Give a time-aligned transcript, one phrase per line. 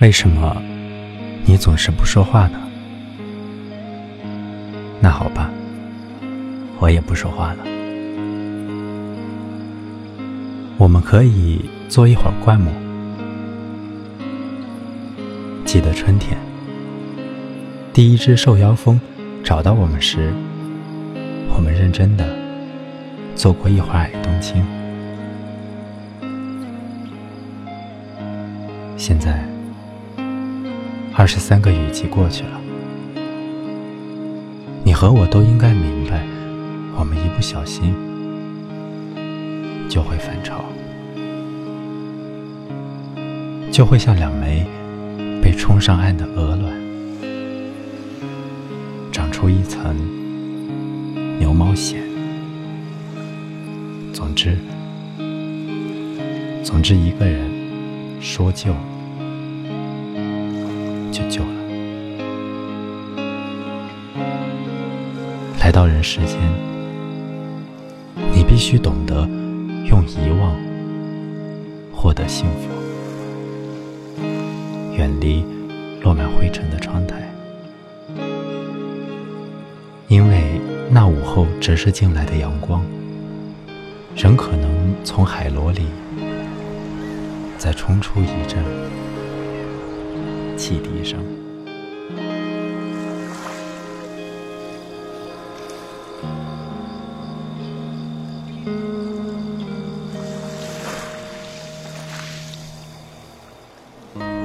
[0.00, 0.62] 为什么
[1.44, 2.60] 你总是不说话呢？
[5.00, 5.50] 那好吧，
[6.78, 7.64] 我也不说话了。
[10.76, 12.70] 我们可以坐一会儿灌木。
[15.64, 16.38] 记得春天，
[17.92, 19.00] 第一只受妖蜂
[19.42, 20.32] 找到我们时，
[21.52, 22.24] 我们认真的
[23.34, 24.64] 做过一会儿矮冬青。
[28.96, 29.44] 现在。
[31.18, 32.60] 二十三个雨季过去了，
[34.84, 36.24] 你和我都应该明白，
[36.96, 37.92] 我们一不小心
[39.88, 40.64] 就会反潮，
[43.72, 44.64] 就会像两枚
[45.42, 46.72] 被冲上岸的鹅卵，
[49.10, 49.96] 长出一层
[51.40, 51.96] 牛毛癣。
[54.12, 54.56] 总之，
[56.62, 57.50] 总之，一个人
[58.20, 58.72] 说就。
[61.18, 61.50] 就久了。
[65.60, 66.38] 来到人世间，
[68.32, 69.28] 你必须懂得
[69.84, 70.54] 用遗忘
[71.92, 72.68] 获得幸福，
[74.96, 75.44] 远离
[76.02, 77.28] 落满灰尘的窗台，
[80.06, 82.80] 因为那午后折射进来的阳光，
[84.14, 84.70] 仍可能
[85.02, 85.86] 从海螺里
[87.58, 88.62] 再冲出一阵。
[90.58, 91.24] 汽笛声，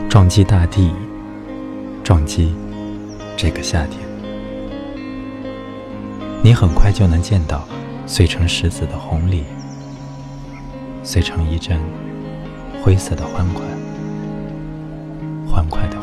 [0.07, 0.91] 撞击大地，
[2.03, 2.53] 撞击
[3.35, 3.99] 这个夏天。
[6.43, 7.67] 你很快就能见到
[8.05, 9.45] 碎成石子的红里，
[11.01, 11.79] 碎成一阵
[12.83, 13.65] 灰色的欢快。
[15.49, 15.99] 欢快的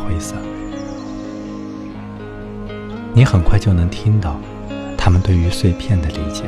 [3.13, 4.37] 你很快就能听到
[4.97, 6.45] 他们对于碎片的理解。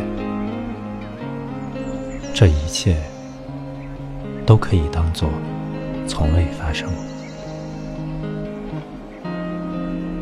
[2.32, 2.96] 这一切
[4.46, 5.28] 都可以当做
[6.06, 6.88] 从未发生。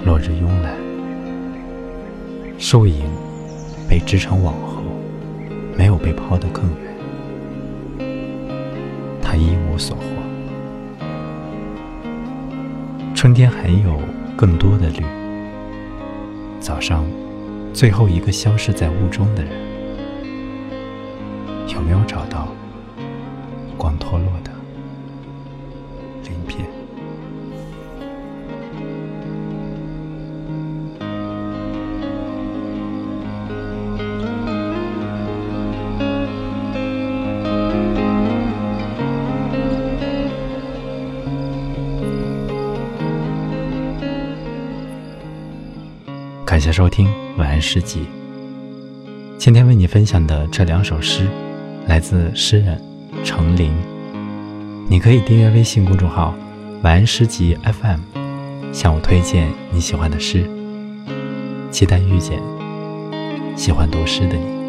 [0.05, 0.75] 落日慵懒，
[2.59, 3.05] 树影
[3.89, 4.83] 被织成网后，
[5.77, 8.09] 没有被抛得更远，
[9.23, 10.30] 他一无所获。
[13.21, 14.01] 春天还有
[14.35, 15.05] 更多的绿。
[16.59, 17.05] 早上，
[17.71, 19.53] 最后一个消失在雾中的人，
[21.69, 22.49] 有没有找到
[46.61, 48.07] 感谢收听晚安诗集。
[49.39, 51.27] 今天为你分享的这两首诗，
[51.87, 52.79] 来自诗人
[53.25, 53.73] 程琳。
[54.87, 56.35] 你可以订阅微信公众号
[56.85, 58.01] “晚安诗集 FM”，
[58.75, 60.45] 向我推荐你喜欢的诗。
[61.71, 62.39] 期待遇见
[63.57, 64.60] 喜欢读诗的你。